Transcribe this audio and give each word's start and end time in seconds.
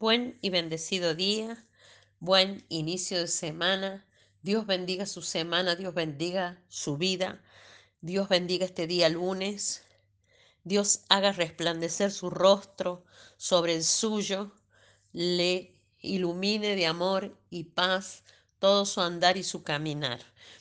Buen 0.00 0.36
y 0.42 0.50
bendecido 0.50 1.14
día, 1.14 1.64
buen 2.18 2.66
inicio 2.68 3.20
de 3.20 3.28
semana. 3.28 4.04
Dios 4.42 4.66
bendiga 4.66 5.06
su 5.06 5.22
semana, 5.22 5.76
Dios 5.76 5.94
bendiga 5.94 6.60
su 6.68 6.98
vida, 6.98 7.40
Dios 8.00 8.28
bendiga 8.28 8.66
este 8.66 8.88
día 8.88 9.08
lunes. 9.08 9.84
Dios 10.64 11.04
haga 11.08 11.30
resplandecer 11.30 12.10
su 12.10 12.28
rostro 12.28 13.04
sobre 13.36 13.76
el 13.76 13.84
suyo, 13.84 14.52
le 15.12 15.76
ilumine 16.00 16.74
de 16.74 16.86
amor 16.86 17.38
y 17.48 17.62
paz 17.62 18.24
todo 18.58 18.86
su 18.86 19.00
andar 19.00 19.36
y 19.36 19.44
su 19.44 19.62
caminar. 19.62 20.20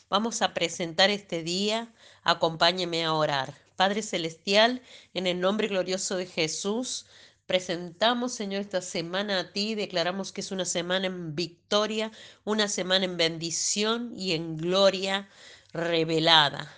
Vamos 0.10 0.44
a 0.44 0.54
presentar 0.54 1.10
este 1.10 1.42
día, 1.42 1.92
acompáñeme 2.22 3.04
a 3.04 3.14
orar. 3.14 3.56
Padre 3.78 4.04
Celestial, 4.04 4.84
en 5.16 5.26
el 5.26 5.40
nombre 5.40 5.68
glorioso 5.68 6.18
de 6.18 6.28
Jesús, 6.28 7.08
Presentamos, 7.46 8.34
Señor, 8.34 8.62
esta 8.62 8.82
semana 8.82 9.40
a 9.40 9.52
ti, 9.52 9.76
declaramos 9.76 10.32
que 10.32 10.40
es 10.40 10.52
una 10.52 10.64
semana 10.64 11.08
en 11.08 11.36
victoria, 11.36 12.12
una 12.46 12.70
semana 12.70 13.04
en 13.04 13.18
bendición 13.18 14.14
y 14.16 14.32
en 14.32 14.56
gloria 14.56 15.30
revelada. 15.74 16.74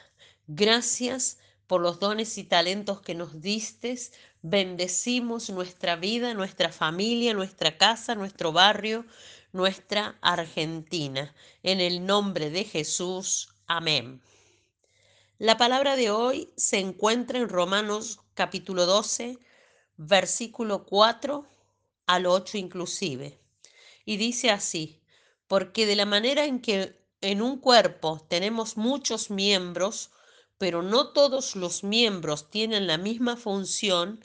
Gracias 0.47 1.37
por 1.67 1.81
los 1.81 1.99
dones 1.99 2.37
y 2.39 2.43
talentos 2.43 3.01
que 3.01 3.13
nos 3.13 3.41
distes. 3.41 4.13
Bendecimos 4.41 5.51
nuestra 5.51 5.95
vida, 5.97 6.33
nuestra 6.33 6.71
familia, 6.71 7.35
nuestra 7.35 7.77
casa, 7.77 8.15
nuestro 8.15 8.51
barrio, 8.51 9.05
nuestra 9.51 10.17
Argentina. 10.21 11.35
En 11.61 11.79
el 11.79 12.05
nombre 12.07 12.49
de 12.49 12.63
Jesús. 12.63 13.49
Amén. 13.67 14.19
La 15.37 15.57
palabra 15.57 15.95
de 15.95 16.09
hoy 16.09 16.49
se 16.57 16.79
encuentra 16.79 17.37
en 17.37 17.49
Romanos 17.49 18.19
capítulo 18.33 18.87
12 18.87 19.37
versículo 19.97 20.85
4 20.85 21.45
al 22.07 22.25
8 22.25 22.57
inclusive. 22.57 23.39
Y 24.05 24.17
dice 24.17 24.51
así, 24.51 25.01
porque 25.47 25.85
de 25.85 25.95
la 25.95 26.05
manera 26.05 26.45
en 26.45 26.59
que 26.59 26.95
en 27.21 27.41
un 27.41 27.59
cuerpo 27.59 28.25
tenemos 28.27 28.77
muchos 28.77 29.29
miembros, 29.29 30.11
pero 30.57 30.81
no 30.81 31.11
todos 31.11 31.55
los 31.55 31.83
miembros 31.83 32.49
tienen 32.49 32.87
la 32.87 32.97
misma 32.97 33.35
función, 33.35 34.23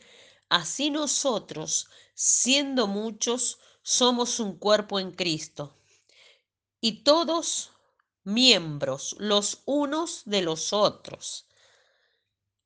así 0.48 0.91
nosotros, 0.91 1.89
siendo 2.14 2.87
muchos, 2.87 3.59
somos 3.83 4.39
un 4.41 4.59
cuerpo 4.59 5.00
en 5.00 5.12
Cristo. 5.12 5.75
Y 6.81 7.03
todos 7.03 7.72
miembros 8.25 9.16
los 9.19 9.62
unos 9.64 10.22
de 10.25 10.42
los 10.42 10.72
otros. 10.72 11.47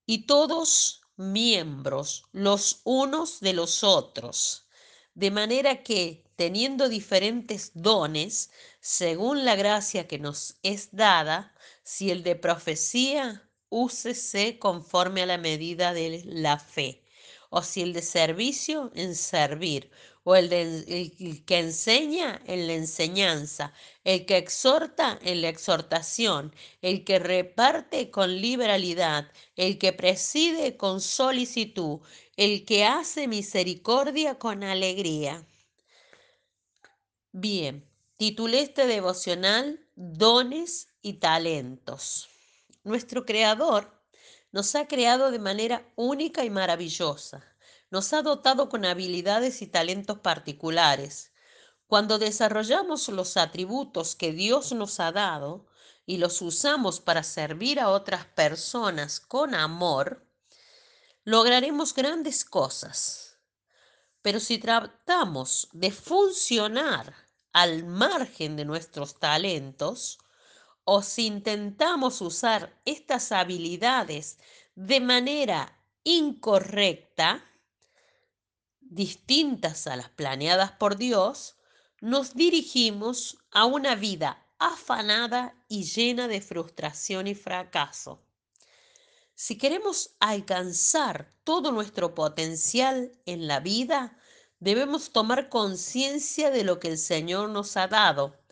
Y 0.06 0.26
todos 0.26 1.03
miembros 1.16 2.24
los 2.32 2.80
unos 2.84 3.40
de 3.40 3.52
los 3.52 3.84
otros, 3.84 4.66
de 5.14 5.30
manera 5.30 5.82
que, 5.82 6.24
teniendo 6.36 6.88
diferentes 6.88 7.70
dones, 7.74 8.50
según 8.80 9.44
la 9.44 9.54
gracia 9.54 10.08
que 10.08 10.18
nos 10.18 10.56
es 10.62 10.88
dada, 10.92 11.54
si 11.82 12.10
el 12.10 12.22
de 12.22 12.36
profecía, 12.36 13.48
úsese 13.68 14.58
conforme 14.58 15.22
a 15.22 15.26
la 15.26 15.38
medida 15.38 15.92
de 15.92 16.22
la 16.24 16.58
fe 16.58 17.03
o 17.56 17.62
si 17.62 17.82
el 17.82 17.92
de 17.92 18.02
servicio 18.02 18.90
en 18.96 19.14
servir, 19.14 19.88
o 20.24 20.34
el, 20.34 20.48
de, 20.48 21.42
que 21.46 21.58
enseña 21.60 22.42
en 22.46 22.66
la 22.66 22.72
enseñanza, 22.72 23.72
el 24.02 24.26
que 24.26 24.38
exhorta 24.38 25.20
en 25.22 25.40
la 25.40 25.50
exhortación, 25.50 26.52
el 26.82 27.04
que 27.04 27.20
reparte 27.20 28.10
con 28.10 28.40
liberalidad, 28.40 29.30
el 29.54 29.78
que 29.78 29.92
preside 29.92 30.76
con 30.76 31.00
solicitud, 31.00 32.00
el 32.36 32.64
que 32.64 32.86
hace 32.86 33.28
misericordia 33.28 34.36
con 34.36 34.64
alegría. 34.64 35.46
Bien, 37.30 37.88
titulé 38.16 38.62
este 38.62 38.88
devocional 38.88 39.78
Dones 39.94 40.88
y 41.02 41.14
Talentos. 41.14 42.28
Nuestro 42.82 43.24
Creador 43.24 43.94
nos 44.54 44.76
ha 44.76 44.86
creado 44.86 45.32
de 45.32 45.40
manera 45.40 45.84
única 45.96 46.44
y 46.44 46.48
maravillosa. 46.48 47.42
Nos 47.90 48.12
ha 48.12 48.22
dotado 48.22 48.68
con 48.68 48.84
habilidades 48.84 49.62
y 49.62 49.66
talentos 49.66 50.20
particulares. 50.20 51.32
Cuando 51.88 52.20
desarrollamos 52.20 53.08
los 53.08 53.36
atributos 53.36 54.14
que 54.14 54.32
Dios 54.32 54.70
nos 54.70 55.00
ha 55.00 55.10
dado 55.10 55.66
y 56.06 56.18
los 56.18 56.40
usamos 56.40 57.00
para 57.00 57.24
servir 57.24 57.80
a 57.80 57.90
otras 57.90 58.26
personas 58.26 59.18
con 59.18 59.56
amor, 59.56 60.24
lograremos 61.24 61.92
grandes 61.92 62.44
cosas. 62.44 63.40
Pero 64.22 64.38
si 64.38 64.58
tratamos 64.58 65.68
de 65.72 65.90
funcionar 65.90 67.12
al 67.52 67.82
margen 67.82 68.54
de 68.54 68.64
nuestros 68.64 69.18
talentos, 69.18 70.20
o 70.84 71.02
si 71.02 71.26
intentamos 71.26 72.20
usar 72.20 72.80
estas 72.84 73.32
habilidades 73.32 74.38
de 74.74 75.00
manera 75.00 75.78
incorrecta, 76.04 77.44
distintas 78.80 79.86
a 79.86 79.96
las 79.96 80.10
planeadas 80.10 80.72
por 80.72 80.96
Dios, 80.96 81.56
nos 82.00 82.34
dirigimos 82.34 83.38
a 83.50 83.64
una 83.64 83.94
vida 83.94 84.46
afanada 84.58 85.54
y 85.68 85.84
llena 85.84 86.28
de 86.28 86.40
frustración 86.40 87.26
y 87.26 87.34
fracaso. 87.34 88.22
Si 89.34 89.58
queremos 89.58 90.14
alcanzar 90.20 91.30
todo 91.44 91.72
nuestro 91.72 92.14
potencial 92.14 93.12
en 93.26 93.48
la 93.48 93.58
vida, 93.60 94.16
debemos 94.60 95.10
tomar 95.10 95.48
conciencia 95.48 96.50
de 96.50 96.62
lo 96.62 96.78
que 96.78 96.88
el 96.88 96.98
Señor 96.98 97.50
nos 97.50 97.76
ha 97.76 97.88
dado 97.88 98.43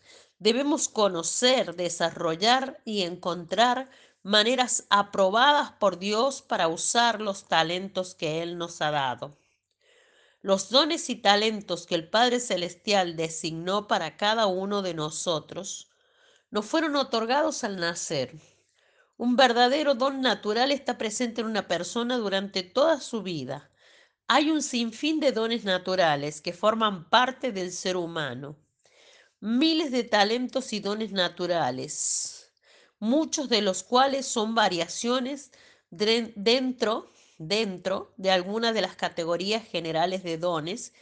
Debemos 0.43 0.89
conocer, 0.89 1.77
desarrollar 1.77 2.81
y 2.83 3.03
encontrar 3.03 3.89
maneras 4.23 4.85
aprobadas 4.89 5.71
por 5.71 5.99
Dios 5.99 6.41
para 6.41 6.67
usar 6.67 7.21
los 7.21 7.47
talentos 7.47 8.13
que 8.13 8.41
Él 8.41 8.57
nos 8.57 8.81
ha 8.81 8.91
dado. 8.91 9.37
Los 10.41 10.69
dones 10.69 11.09
y 11.09 11.15
talentos 11.15 11.85
que 11.85 11.95
el 11.95 12.09
Padre 12.09 12.41
Celestial 12.41 13.15
designó 13.15 13.87
para 13.87 14.17
cada 14.17 14.47
uno 14.47 14.81
de 14.81 14.93
nosotros 14.93 15.89
nos 16.51 16.65
fueron 16.65 16.97
otorgados 16.97 17.63
al 17.63 17.77
nacer. 17.77 18.37
Un 19.15 19.37
verdadero 19.37 19.95
don 19.95 20.19
natural 20.19 20.73
está 20.73 20.97
presente 20.97 21.39
en 21.39 21.47
una 21.47 21.69
persona 21.69 22.17
durante 22.17 22.63
toda 22.63 22.99
su 22.99 23.23
vida. 23.23 23.71
Hay 24.27 24.51
un 24.51 24.61
sinfín 24.61 25.21
de 25.21 25.31
dones 25.31 25.63
naturales 25.63 26.41
que 26.41 26.51
forman 26.51 27.09
parte 27.09 27.53
del 27.53 27.71
ser 27.71 27.95
humano 27.95 28.57
miles 29.45 29.91
de 29.91 30.05
talentos 30.05 30.71
y 30.71 30.79
dones 30.79 31.11
naturales, 31.11 32.49
muchos 32.97 33.49
de 33.49 33.61
los 33.61 33.83
cuales 33.83 34.25
son 34.25 34.55
variaciones 34.55 35.51
dentro, 35.89 37.11
dentro 37.37 38.13
de 38.15 38.31
alguna 38.31 38.71
de 38.71 38.79
las 38.79 38.95
categorías 38.95 39.67
generales 39.67 40.23
de 40.23 40.37
dones 40.37 40.93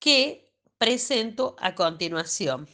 que 0.00 0.52
presento 0.76 1.54
a 1.60 1.76
continuación. 1.76 2.68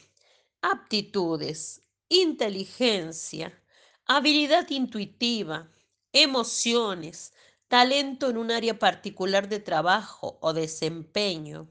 Aptitudes, 0.59 1.83
inteligencia, 2.09 3.61
habilidad 4.07 4.67
intuitiva, 4.71 5.69
emociones, 6.13 7.31
talento 7.67 8.31
en 8.31 8.37
un 8.37 8.49
área 8.49 8.79
particular 8.79 9.49
de 9.49 9.59
trabajo 9.59 10.39
o 10.41 10.51
desempeño, 10.53 11.69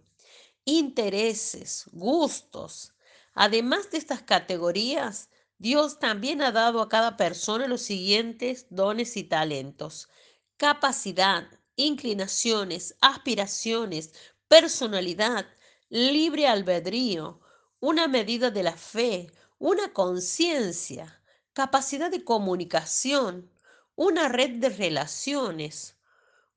intereses, 0.64 1.84
gustos. 1.92 2.94
Además 3.34 3.91
de 3.91 3.98
estas 3.98 4.22
categorías, 4.22 5.30
Dios 5.58 5.98
también 5.98 6.42
ha 6.42 6.52
dado 6.52 6.80
a 6.80 6.88
cada 6.88 7.16
persona 7.16 7.66
los 7.66 7.82
siguientes 7.82 8.66
dones 8.70 9.16
y 9.16 9.24
talentos. 9.24 10.08
Capacidad, 10.56 11.48
inclinaciones, 11.76 12.97
aspiraciones, 13.00 14.12
personalidad, 14.48 15.47
libre 15.89 16.47
albedrío, 16.47 17.41
una 17.80 18.09
medida 18.09 18.50
de 18.50 18.62
la 18.62 18.77
fe, 18.77 19.30
una 19.59 19.92
conciencia, 19.92 21.22
capacidad 21.53 22.10
de 22.10 22.24
comunicación, 22.24 23.50
una 23.97 24.28
red 24.28 24.60
de 24.60 24.71
relaciones, 24.71 25.97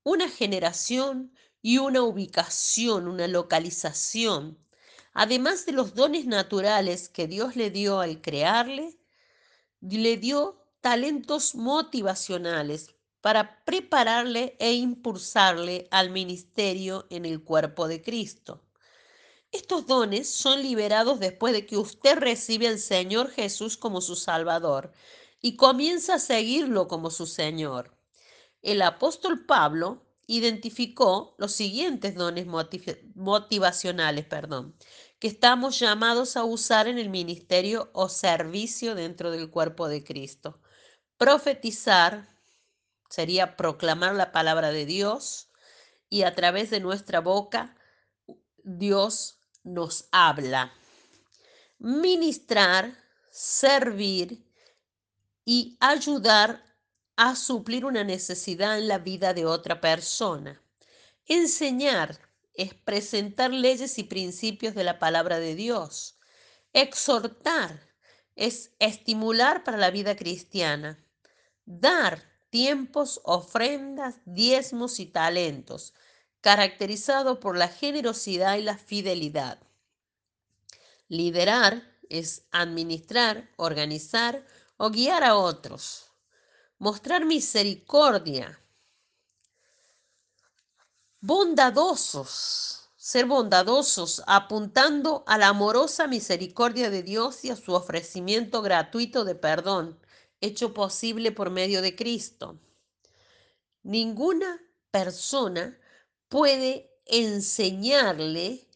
una 0.04 0.30
generación 0.30 1.34
y 1.62 1.78
una 1.80 2.02
ubicación, 2.02 3.08
una 3.08 3.28
localización. 3.28 4.58
Además 5.14 5.66
de 5.66 5.72
los 5.72 5.96
dones 5.96 6.26
naturales 6.26 7.10
que 7.10 7.28
Dios 7.28 7.56
le 7.56 7.72
dio 7.72 8.00
al 8.00 8.22
crearle, 8.22 8.98
le 9.82 10.18
dio 10.18 10.64
talentos 10.82 11.56
motivacionales 11.56 12.96
para 13.22 13.64
prepararle 13.66 14.56
e 14.60 14.74
impulsarle 14.74 15.88
al 15.92 16.12
ministerio 16.12 17.08
en 17.10 17.26
el 17.26 17.44
cuerpo 17.44 17.88
de 17.88 18.02
Cristo. 18.02 18.64
Estos 19.52 19.88
dones 19.88 20.30
son 20.30 20.62
liberados 20.62 21.20
después 21.20 21.54
de 21.54 21.66
que 21.66 21.78
usted 21.78 22.18
recibe 22.18 22.68
al 22.68 22.80
Señor 22.80 23.32
Jesús 23.32 23.78
como 23.78 24.02
su 24.02 24.16
Salvador 24.16 24.92
y 25.42 25.56
comienza 25.56 26.16
a 26.16 26.20
seguirlo 26.20 26.88
como 26.88 27.10
su 27.10 27.26
Señor. 27.26 27.98
El 28.62 28.82
apóstol 28.82 29.46
Pablo 29.46 30.07
identificó 30.28 31.36
los 31.38 31.54
siguientes 31.54 32.16
dones 32.16 32.46
motivacionales, 33.16 34.26
perdón, 34.26 34.76
que 35.20 35.30
estamos 35.30 35.80
llamados 35.80 36.36
a 36.36 36.44
usar 36.44 36.88
en 36.88 37.00
el 37.00 37.10
ministerio 37.10 37.90
o 37.94 38.10
servicio 38.10 38.94
dentro 38.94 39.32
del 39.32 39.50
cuerpo 39.50 39.88
de 39.88 40.04
Cristo. 40.04 40.60
Profetizar 41.18 42.28
sería 43.10 43.56
proclamar 43.56 44.16
la 44.16 44.34
palabra 44.34 44.72
de 44.72 44.86
Dios 44.86 45.50
y 46.10 46.24
a 46.24 46.36
través 46.36 46.70
de 46.70 46.82
nuestra 46.82 47.22
boca 47.22 47.76
Dios 48.58 49.40
nos 49.64 50.10
habla. 50.12 50.74
Ministrar, 51.80 52.98
servir 53.32 54.46
y 55.46 55.78
ayudar 55.80 56.67
a 57.18 57.36
suplir 57.36 57.84
una 57.84 58.04
necesidad 58.04 58.78
en 58.78 58.88
la 58.88 59.00
vida 59.00 59.34
de 59.34 59.46
otra 59.46 59.82
persona. 59.82 60.62
Enseñar 61.26 62.20
es 62.54 62.76
presentar 62.76 63.52
leyes 63.52 63.98
y 63.98 64.04
principios 64.04 64.76
de 64.76 64.84
la 64.84 65.00
palabra 65.00 65.40
de 65.40 65.56
Dios. 65.56 66.20
Exhortar 66.74 67.90
es 68.36 68.72
estimular 68.78 69.64
para 69.64 69.78
la 69.78 69.90
vida 69.90 70.16
cristiana. 70.16 71.04
Dar 71.66 72.24
tiempos, 72.52 73.20
ofrendas, 73.24 74.16
diezmos 74.26 75.00
y 75.00 75.08
talentos, 75.08 75.96
caracterizado 76.42 77.40
por 77.40 77.58
la 77.58 77.68
generosidad 77.68 78.58
y 78.58 78.62
la 78.62 78.78
fidelidad. 78.78 79.60
Liderar 81.08 81.84
es 82.10 82.46
administrar, 82.52 83.50
organizar 83.58 84.46
o 84.78 84.92
guiar 84.92 85.24
a 85.24 85.36
otros. 85.36 86.07
Mostrar 86.80 87.26
misericordia. 87.26 88.60
Bondadosos. 91.20 92.92
Ser 92.96 93.26
bondadosos 93.26 94.22
apuntando 94.28 95.24
a 95.26 95.40
la 95.40 95.48
amorosa 95.48 96.06
misericordia 96.06 96.92
de 96.92 97.02
Dios 97.02 97.44
y 97.46 97.50
a 97.50 97.56
su 97.56 97.74
ofrecimiento 97.74 98.62
gratuito 98.62 99.26
de 99.26 99.34
perdón, 99.34 100.00
hecho 100.40 100.76
posible 100.76 101.32
por 101.32 101.50
medio 101.50 101.82
de 101.82 101.96
Cristo. 101.96 102.60
Ninguna 103.82 104.62
persona 104.92 105.80
puede 106.30 106.92
enseñarle 107.06 108.67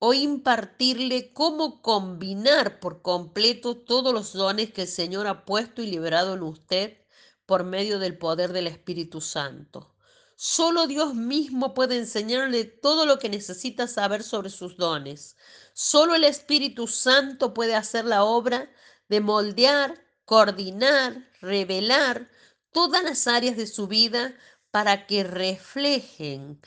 o 0.00 0.14
impartirle 0.14 1.32
cómo 1.34 1.82
combinar 1.82 2.80
por 2.80 3.02
completo 3.02 3.76
todos 3.76 4.14
los 4.14 4.32
dones 4.32 4.72
que 4.72 4.82
el 4.82 4.88
Señor 4.88 5.26
ha 5.26 5.44
puesto 5.44 5.82
y 5.82 5.86
liberado 5.86 6.34
en 6.34 6.42
usted 6.42 6.96
por 7.44 7.64
medio 7.64 7.98
del 7.98 8.16
poder 8.16 8.52
del 8.54 8.66
Espíritu 8.66 9.20
Santo. 9.20 9.94
Solo 10.36 10.86
Dios 10.86 11.14
mismo 11.14 11.74
puede 11.74 11.98
enseñarle 11.98 12.64
todo 12.64 13.04
lo 13.04 13.18
que 13.18 13.28
necesita 13.28 13.86
saber 13.86 14.22
sobre 14.22 14.48
sus 14.48 14.78
dones. 14.78 15.36
Solo 15.74 16.14
el 16.14 16.24
Espíritu 16.24 16.86
Santo 16.86 17.52
puede 17.52 17.74
hacer 17.74 18.06
la 18.06 18.24
obra 18.24 18.70
de 19.10 19.20
moldear, 19.20 20.02
coordinar, 20.24 21.28
revelar 21.42 22.30
todas 22.72 23.02
las 23.02 23.26
áreas 23.26 23.58
de 23.58 23.66
su 23.66 23.86
vida 23.86 24.34
para 24.70 25.06
que 25.06 25.24
reflejen 25.24 26.62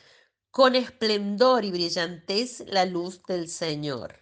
con 0.53 0.75
esplendor 0.75 1.65
y 1.65 1.71
brillantez 1.71 2.63
la 2.67 2.85
luz 2.85 3.23
del 3.23 3.49
Señor. 3.49 4.19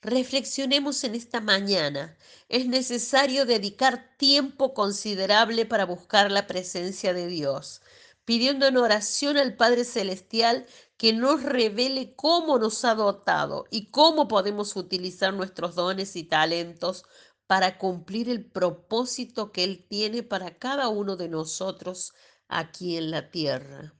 Reflexionemos 0.00 1.02
en 1.02 1.16
esta 1.16 1.40
mañana. 1.40 2.16
Es 2.48 2.66
necesario 2.68 3.44
dedicar 3.44 4.14
tiempo 4.18 4.72
considerable 4.72 5.66
para 5.66 5.84
buscar 5.84 6.30
la 6.30 6.46
presencia 6.46 7.12
de 7.12 7.26
Dios, 7.26 7.82
pidiendo 8.24 8.68
en 8.68 8.76
oración 8.76 9.36
al 9.36 9.56
Padre 9.56 9.84
Celestial 9.84 10.64
que 10.96 11.12
nos 11.12 11.42
revele 11.42 12.14
cómo 12.14 12.60
nos 12.60 12.84
ha 12.84 12.94
dotado 12.94 13.64
y 13.68 13.90
cómo 13.90 14.28
podemos 14.28 14.76
utilizar 14.76 15.34
nuestros 15.34 15.74
dones 15.74 16.14
y 16.14 16.22
talentos 16.22 17.04
para 17.48 17.78
cumplir 17.78 18.28
el 18.28 18.44
propósito 18.44 19.50
que 19.50 19.64
Él 19.64 19.84
tiene 19.90 20.22
para 20.22 20.56
cada 20.56 20.86
uno 20.88 21.16
de 21.16 21.28
nosotros 21.28 22.14
aquí 22.46 22.96
en 22.96 23.10
la 23.10 23.32
tierra. 23.32 23.97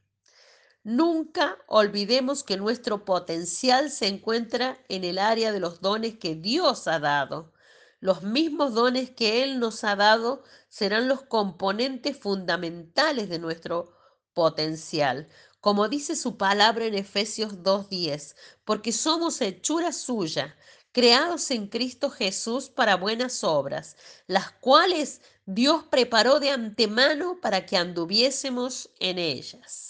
Nunca 0.90 1.58
olvidemos 1.66 2.42
que 2.42 2.56
nuestro 2.56 3.04
potencial 3.04 3.90
se 3.90 4.06
encuentra 4.06 4.82
en 4.88 5.04
el 5.04 5.18
área 5.18 5.52
de 5.52 5.60
los 5.60 5.82
dones 5.82 6.18
que 6.18 6.34
Dios 6.34 6.88
ha 6.88 6.98
dado. 6.98 7.52
Los 8.00 8.22
mismos 8.22 8.72
dones 8.72 9.10
que 9.10 9.42
Él 9.42 9.60
nos 9.60 9.84
ha 9.84 9.96
dado 9.96 10.44
serán 10.70 11.06
los 11.06 11.20
componentes 11.20 12.16
fundamentales 12.16 13.28
de 13.28 13.38
nuestro 13.38 13.92
potencial. 14.32 15.28
Como 15.60 15.90
dice 15.90 16.16
su 16.16 16.38
palabra 16.38 16.86
en 16.86 16.94
Efesios 16.94 17.58
2.10, 17.58 18.34
porque 18.64 18.92
somos 18.92 19.42
hechura 19.42 19.92
suya, 19.92 20.56
creados 20.92 21.50
en 21.50 21.68
Cristo 21.68 22.08
Jesús 22.08 22.70
para 22.70 22.96
buenas 22.96 23.44
obras, 23.44 23.94
las 24.26 24.52
cuales 24.52 25.20
Dios 25.44 25.84
preparó 25.90 26.40
de 26.40 26.48
antemano 26.48 27.42
para 27.42 27.66
que 27.66 27.76
anduviésemos 27.76 28.88
en 29.00 29.18
ellas. 29.18 29.87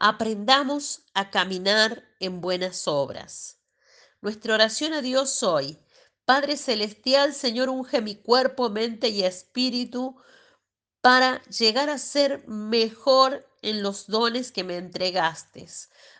Aprendamos 0.00 1.02
a 1.12 1.30
caminar 1.30 2.04
en 2.20 2.40
buenas 2.40 2.86
obras. 2.86 3.58
Nuestra 4.20 4.54
oración 4.54 4.92
a 4.92 5.02
Dios 5.02 5.42
hoy. 5.42 5.76
Padre 6.24 6.56
Celestial, 6.56 7.34
Señor, 7.34 7.68
unge 7.68 8.00
mi 8.00 8.14
cuerpo, 8.14 8.70
mente 8.70 9.08
y 9.08 9.24
espíritu 9.24 10.16
para 11.00 11.42
llegar 11.46 11.90
a 11.90 11.98
ser 11.98 12.46
mejor 12.46 13.44
en 13.60 13.82
los 13.82 14.06
dones 14.06 14.52
que 14.52 14.62
me 14.62 14.76
entregaste. 14.76 15.66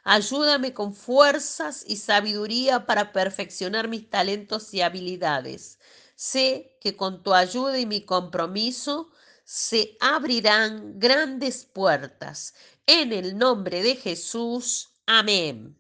Ayúdame 0.03 0.75
con 0.75 0.93
fuerzas 0.93 1.85
y 1.87 1.99
sabiduría 1.99 2.85
para 2.85 3.13
perfeccionar 3.13 3.87
mis 3.87 4.11
talentos 4.11 4.75
y 4.75 4.81
habilidades. 4.81 5.79
Sé 6.17 6.77
que 6.81 6.97
con 6.97 7.23
tu 7.23 7.33
ayuda 7.33 7.79
y 7.79 7.87
mi 7.87 8.01
compromiso 8.05 9.13
se 9.45 9.97
abrirán 10.01 10.99
grandes 10.99 11.65
puertas. 11.65 12.55
En 12.91 13.13
el 13.13 13.37
nombre 13.37 13.83
de 13.83 13.97
Jesús, 13.97 14.95
amén. 15.05 15.77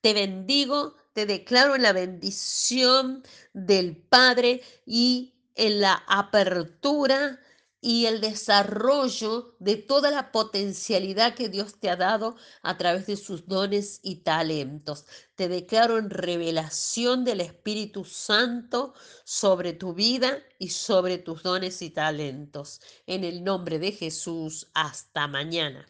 Te 0.00 0.12
bendigo, 0.12 0.96
te 1.12 1.24
declaro 1.24 1.76
en 1.76 1.82
la 1.82 1.92
bendición 1.92 3.22
del 3.52 3.96
Padre 3.96 4.62
y 4.84 5.34
en 5.54 5.80
la 5.80 6.02
apertura 6.08 7.38
y 7.80 8.06
el 8.06 8.20
desarrollo 8.20 9.54
de 9.60 9.76
toda 9.76 10.10
la 10.10 10.32
potencialidad 10.32 11.36
que 11.36 11.48
Dios 11.48 11.78
te 11.78 11.90
ha 11.90 11.94
dado 11.94 12.34
a 12.62 12.76
través 12.76 13.06
de 13.06 13.16
sus 13.16 13.46
dones 13.46 14.00
y 14.02 14.16
talentos. 14.16 15.06
Te 15.36 15.46
declaro 15.46 15.96
en 15.96 16.10
revelación 16.10 17.24
del 17.24 17.40
Espíritu 17.40 18.04
Santo 18.04 18.94
sobre 19.22 19.74
tu 19.74 19.94
vida 19.94 20.42
y 20.58 20.70
sobre 20.70 21.18
tus 21.18 21.44
dones 21.44 21.82
y 21.82 21.90
talentos. 21.90 22.80
En 23.06 23.22
el 23.22 23.44
nombre 23.44 23.78
de 23.78 23.92
Jesús, 23.92 24.66
hasta 24.74 25.28
mañana. 25.28 25.86